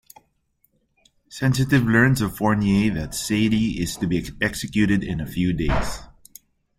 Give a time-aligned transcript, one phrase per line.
[1.29, 5.99] Sensitive learns of Fournier that Sade is to be executed in a few days.